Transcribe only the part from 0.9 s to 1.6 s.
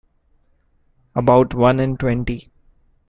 About